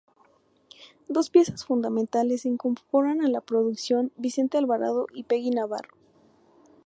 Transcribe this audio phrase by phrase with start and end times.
[1.07, 5.93] Dos piezas fundamentales se incorporan a la producción: Vicente Alvarado y Peggy Navarro.